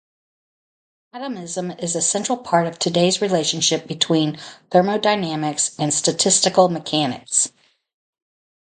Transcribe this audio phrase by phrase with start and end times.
[1.13, 4.39] Atomism is a central part of today's relationship between
[4.71, 7.51] thermodynamics and statistical mechanics.